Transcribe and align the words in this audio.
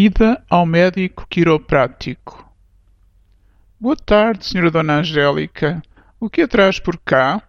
Ida 0.00 0.40
ao 0.48 0.64
médico 0.64 1.26
quiroprático. 1.28 2.48
Boa 3.80 3.96
tarde, 3.96 4.46
senhora 4.46 4.70
Dona 4.70 5.00
Angélica. 5.00 5.82
O 6.20 6.30
que 6.30 6.42
a 6.42 6.46
traz 6.46 6.78
por 6.78 6.96
cá? 6.98 7.42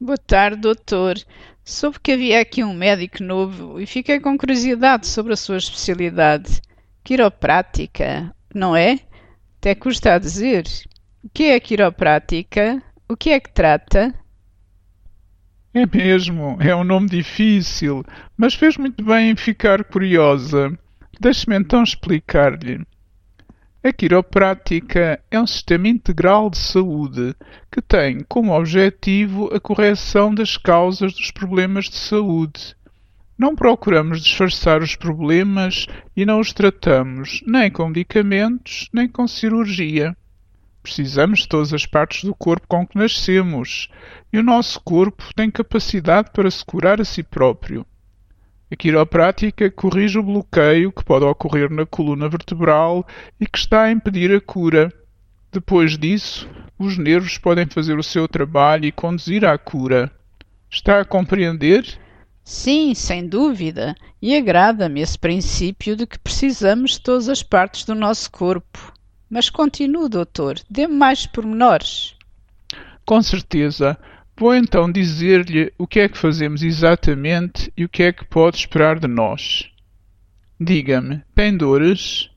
Boa 0.00 0.16
tarde, 0.16 0.60
doutor. 0.60 1.16
Soube 1.64 1.98
que 1.98 2.12
havia 2.12 2.40
aqui 2.40 2.62
um 2.62 2.74
médico 2.74 3.24
novo 3.24 3.80
e 3.80 3.86
fiquei 3.86 4.20
com 4.20 4.38
curiosidade 4.38 5.08
sobre 5.08 5.32
a 5.32 5.36
sua 5.36 5.56
especialidade. 5.56 6.62
Quiroprática, 7.02 8.32
não 8.54 8.76
é? 8.76 9.00
Até 9.58 9.74
custa 9.74 10.14
a 10.14 10.18
dizer. 10.20 10.66
O 11.24 11.28
que 11.28 11.42
é 11.46 11.56
a 11.56 11.60
quiroprática? 11.60 12.80
O 13.08 13.16
que 13.16 13.30
é 13.30 13.40
que 13.40 13.52
trata? 13.52 14.14
É 15.74 15.84
mesmo, 15.84 16.56
é 16.60 16.72
um 16.76 16.84
nome 16.84 17.08
difícil, 17.08 18.04
mas 18.36 18.54
fez 18.54 18.76
muito 18.76 19.04
bem 19.04 19.30
em 19.30 19.36
ficar 19.36 19.82
curiosa. 19.82 20.78
Deixe-me 21.20 21.56
então 21.56 21.82
explicar-lhe. 21.82 22.84
A 23.82 23.92
quiroprática 23.92 25.22
é 25.30 25.38
um 25.38 25.46
sistema 25.46 25.88
integral 25.88 26.48
de 26.48 26.56
saúde 26.56 27.34
que 27.70 27.82
tem 27.82 28.20
como 28.26 28.52
objetivo 28.52 29.54
a 29.54 29.60
correção 29.60 30.34
das 30.34 30.56
causas 30.56 31.12
dos 31.12 31.30
problemas 31.30 31.90
de 31.90 31.96
saúde. 31.96 32.74
Não 33.36 33.54
procuramos 33.54 34.22
disfarçar 34.22 34.80
os 34.80 34.96
problemas 34.96 35.86
e 36.16 36.24
não 36.24 36.40
os 36.40 36.52
tratamos 36.52 37.42
nem 37.46 37.70
com 37.70 37.88
medicamentos 37.88 38.88
nem 38.90 39.06
com 39.06 39.28
cirurgia. 39.28 40.16
Precisamos 40.82 41.40
de 41.40 41.48
todas 41.48 41.74
as 41.74 41.84
partes 41.84 42.24
do 42.24 42.34
corpo 42.34 42.66
com 42.66 42.86
que 42.86 42.96
nascemos, 42.96 43.88
e 44.32 44.38
o 44.38 44.42
nosso 44.42 44.80
corpo 44.80 45.24
tem 45.34 45.50
capacidade 45.50 46.30
para 46.32 46.50
se 46.50 46.64
curar 46.64 47.00
a 47.00 47.04
si 47.04 47.22
próprio. 47.22 47.86
A 48.74 48.76
quiroprática 48.76 49.70
corrige 49.70 50.18
o 50.18 50.22
bloqueio 50.24 50.90
que 50.90 51.04
pode 51.04 51.24
ocorrer 51.24 51.70
na 51.70 51.86
coluna 51.86 52.28
vertebral 52.28 53.06
e 53.40 53.46
que 53.46 53.56
está 53.56 53.84
a 53.84 53.92
impedir 53.92 54.34
a 54.34 54.40
cura. 54.40 54.92
Depois 55.52 55.96
disso, 55.96 56.50
os 56.76 56.98
nervos 56.98 57.38
podem 57.38 57.66
fazer 57.66 57.96
o 57.96 58.02
seu 58.02 58.26
trabalho 58.26 58.84
e 58.84 58.90
conduzir 58.90 59.44
à 59.44 59.56
cura. 59.56 60.10
Está 60.68 60.98
a 60.98 61.04
compreender? 61.04 61.86
Sim, 62.42 62.94
sem 62.94 63.28
dúvida. 63.28 63.94
E 64.20 64.36
agrada-me 64.36 65.02
esse 65.02 65.20
princípio 65.20 65.94
de 65.94 66.04
que 66.04 66.18
precisamos 66.18 66.94
de 66.94 67.02
todas 67.02 67.28
as 67.28 67.44
partes 67.44 67.84
do 67.84 67.94
nosso 67.94 68.28
corpo. 68.28 68.92
Mas 69.30 69.48
continue, 69.48 70.08
doutor, 70.08 70.58
dê-me 70.68 70.94
mais 70.94 71.28
pormenores. 71.28 72.16
Com 73.06 73.22
certeza. 73.22 73.96
Vou 74.36 74.54
então 74.54 74.90
dizer-lhe 74.90 75.72
o 75.78 75.86
que 75.86 76.00
é 76.00 76.08
que 76.08 76.18
fazemos 76.18 76.62
exatamente 76.62 77.72
e 77.76 77.84
o 77.84 77.88
que 77.88 78.02
é 78.02 78.12
que 78.12 78.24
pode 78.24 78.56
esperar 78.56 78.98
de 78.98 79.06
nós. 79.06 79.70
Diga-me, 80.60 81.22
tem 81.34 81.56
dores? 81.56 82.30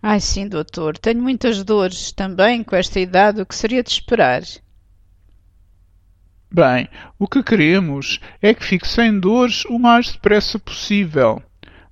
Ai, 0.00 0.20
sim, 0.20 0.48
doutor, 0.48 0.96
tenho 0.96 1.20
muitas 1.20 1.64
dores. 1.64 2.12
Também, 2.12 2.62
com 2.62 2.76
esta 2.76 3.00
idade, 3.00 3.40
o 3.40 3.46
que 3.46 3.54
seria 3.54 3.82
de 3.82 3.90
esperar? 3.90 4.42
Bem, 6.50 6.88
o 7.18 7.26
que 7.26 7.42
queremos 7.42 8.20
é 8.40 8.54
que 8.54 8.64
fique 8.64 8.86
sem 8.86 9.18
dores 9.18 9.64
o 9.64 9.78
mais 9.78 10.12
depressa 10.12 10.58
possível. 10.58 11.42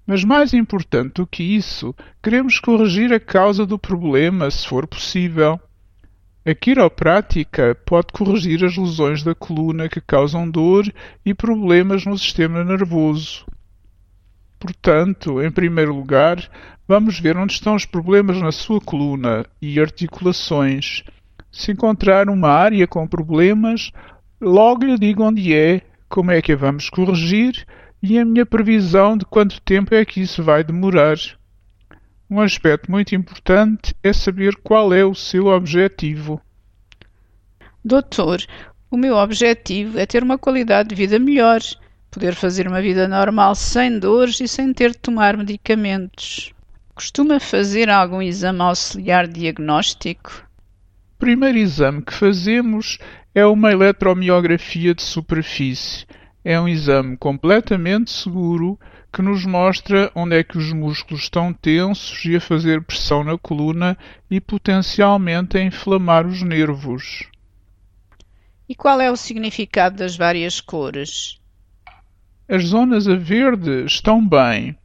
Mas 0.07 0.23
mais 0.23 0.55
importante 0.55 1.15
do 1.15 1.27
que 1.27 1.43
isso, 1.43 1.93
queremos 2.23 2.61
corrigir 2.61 3.13
a 3.13 3.19
causa 3.19 3.67
do 3.67 3.77
problema, 3.77 4.49
se 4.53 4.67
for 4.67 4.87
possível. 4.87 5.61
A 6.49 6.55
quiroprática 6.55 7.75
pode 7.85 8.13
corrigir 8.13 8.65
as 8.65 8.77
lesões 8.77 9.21
da 9.25 9.35
coluna 9.35 9.89
que 9.89 10.01
causam 10.01 10.49
dor 10.49 10.89
e 11.25 11.35
problemas 11.35 12.07
no 12.07 12.17
sistema 12.17 12.63
nervoso. 12.63 13.45
Portanto, 14.61 15.43
em 15.43 15.51
primeiro 15.51 15.93
lugar, 15.93 16.49
vamos 16.87 17.19
ver 17.19 17.37
onde 17.37 17.55
estão 17.55 17.75
os 17.75 17.85
problemas 17.85 18.41
na 18.41 18.53
sua 18.53 18.81
coluna 18.81 19.45
e 19.61 19.81
articulações. 19.81 21.03
Se 21.51 21.73
encontrar 21.73 22.31
uma 22.31 22.51
área 22.51 22.87
com 22.87 23.09
problemas, 23.09 23.91
logo 24.41 24.85
lhe 24.85 24.97
digo 24.97 25.25
onde 25.25 25.53
é, 25.53 25.83
como 26.09 26.31
é 26.31 26.41
que 26.41 26.53
a 26.53 26.56
vamos 26.56 26.89
corrigir 26.89 27.67
e 28.01 28.21
a 28.21 28.25
minha 28.25 28.47
previsão 28.47 29.17
de 29.17 29.25
quanto 29.25 29.61
tempo 29.62 29.93
é 29.97 30.05
que 30.05 30.21
isso 30.21 30.45
vai 30.45 30.62
demorar. 30.62 31.17
Um 32.28 32.41
aspecto 32.41 32.91
muito 32.91 33.14
importante 33.14 33.94
é 34.03 34.12
saber 34.12 34.56
qual 34.56 34.92
é 34.92 35.04
o 35.04 35.14
seu 35.14 35.47
objetivo. 35.47 36.41
Doutor, 37.84 38.44
o 38.91 38.97
meu 38.97 39.14
objetivo 39.14 39.97
é 39.97 40.04
ter 40.06 40.25
uma 40.25 40.37
qualidade 40.37 40.88
de 40.88 40.94
vida 40.97 41.20
melhor, 41.20 41.60
poder 42.10 42.34
fazer 42.34 42.66
uma 42.66 42.82
vida 42.82 43.06
normal 43.06 43.54
sem 43.54 44.00
dores 44.00 44.41
e 44.41 44.48
sem 44.48 44.72
ter 44.72 44.91
de 44.91 44.98
tomar 44.98 45.37
medicamentos. 45.37 46.53
Costuma 46.97 47.38
fazer 47.38 47.88
algum 47.88 48.20
exame 48.20 48.60
auxiliar 48.60 49.28
diagnóstico? 49.28 50.44
O 51.14 51.19
primeiro 51.19 51.58
exame 51.58 52.03
que 52.03 52.12
fazemos 52.12 52.98
é 53.32 53.47
uma 53.47 53.70
eletromiografia 53.70 54.94
de 54.94 55.03
superfície 55.03 56.06
é 56.47 56.61
um 56.61 56.69
exame 56.69 57.17
completamente 57.17 58.09
seguro 58.09 58.79
que 59.12 59.21
nos 59.21 59.45
mostra 59.45 60.12
onde 60.15 60.37
é 60.37 60.45
que 60.45 60.57
os 60.57 60.73
músculos 60.73 61.25
estão 61.25 61.53
tensos 61.53 62.25
e 62.25 62.37
a 62.37 62.41
fazer 62.41 62.84
pressão 62.84 63.25
na 63.25 63.37
coluna 63.37 63.99
e 64.31 64.41
potencialmente 64.41 65.59
a 65.59 65.65
inflamar 65.65 66.25
os 66.25 66.43
nervos. 66.43 67.29
E 68.69 68.77
qual 68.77 69.01
é 69.01 69.11
o 69.11 69.17
significado 69.17 69.97
das 69.97 70.17
várias 70.17 70.61
cores? 70.61 71.41
As 72.49 72.67
zonas 72.67 73.09
a 73.09 73.17
verde 73.17 73.85
estão 73.85 74.25
bem. 74.25 74.79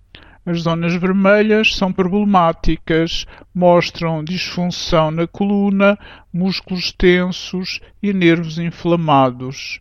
As 0.44 0.62
zonas 0.62 0.96
vermelhas 0.96 1.76
são 1.76 1.94
problemáticas, 1.94 3.28
mostram 3.54 4.24
disfunção 4.24 5.12
na 5.12 5.28
coluna, 5.28 5.96
músculos 6.34 6.92
tensos 6.92 7.80
e 8.02 8.12
nervos 8.12 8.58
inflamados. 8.58 9.80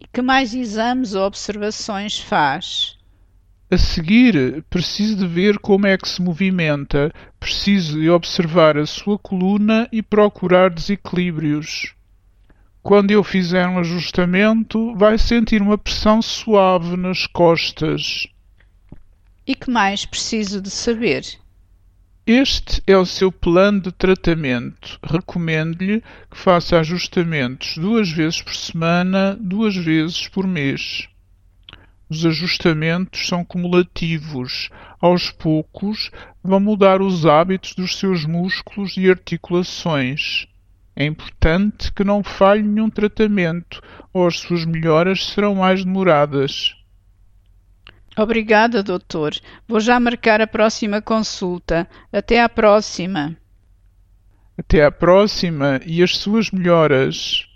E 0.00 0.06
que 0.06 0.22
mais 0.22 0.54
exames 0.54 1.14
ou 1.14 1.24
observações 1.24 2.18
faz? 2.18 2.96
A 3.70 3.76
seguir, 3.76 4.64
preciso 4.70 5.16
de 5.16 5.26
ver 5.26 5.58
como 5.58 5.86
é 5.86 5.98
que 5.98 6.08
se 6.08 6.22
movimenta, 6.22 7.12
preciso 7.38 8.00
de 8.00 8.08
observar 8.08 8.78
a 8.78 8.86
sua 8.86 9.18
coluna 9.18 9.88
e 9.92 10.02
procurar 10.02 10.70
desequilíbrios. 10.70 11.94
Quando 12.82 13.10
eu 13.10 13.22
fizer 13.22 13.68
um 13.68 13.78
ajustamento, 13.78 14.94
vai 14.94 15.18
sentir 15.18 15.60
uma 15.60 15.76
pressão 15.76 16.22
suave 16.22 16.96
nas 16.96 17.26
costas. 17.26 18.26
E 19.46 19.54
que 19.54 19.70
mais 19.70 20.06
preciso 20.06 20.62
de 20.62 20.70
saber? 20.70 21.24
Este 22.30 22.82
é 22.86 22.94
o 22.94 23.06
seu 23.06 23.32
plano 23.32 23.80
de 23.80 23.90
tratamento. 23.90 25.00
Recomendo-lhe 25.02 26.02
que 26.30 26.36
faça 26.36 26.78
ajustamentos 26.78 27.78
duas 27.78 28.10
vezes 28.10 28.42
por 28.42 28.54
semana, 28.54 29.34
duas 29.40 29.74
vezes 29.74 30.28
por 30.28 30.46
mês. 30.46 31.08
Os 32.06 32.26
ajustamentos 32.26 33.26
são 33.26 33.42
cumulativos. 33.42 34.68
Aos 35.00 35.30
poucos, 35.30 36.10
vão 36.44 36.60
mudar 36.60 37.00
os 37.00 37.24
hábitos 37.24 37.74
dos 37.74 37.98
seus 37.98 38.26
músculos 38.26 38.98
e 38.98 39.08
articulações. 39.08 40.46
É 40.94 41.06
importante 41.06 41.90
que 41.90 42.04
não 42.04 42.22
falhe 42.22 42.62
nenhum 42.62 42.90
tratamento, 42.90 43.80
ou 44.12 44.26
as 44.26 44.38
suas 44.40 44.66
melhoras 44.66 45.28
serão 45.28 45.54
mais 45.54 45.82
demoradas. 45.82 46.77
Obrigada, 48.18 48.82
doutor. 48.82 49.34
Vou 49.66 49.78
já 49.78 50.00
marcar 50.00 50.40
a 50.40 50.46
próxima 50.46 51.00
consulta. 51.00 51.88
Até 52.12 52.42
à 52.42 52.48
próxima. 52.48 53.36
Até 54.58 54.84
à 54.84 54.90
próxima 54.90 55.80
e 55.86 56.02
as 56.02 56.16
suas 56.16 56.50
melhoras. 56.50 57.47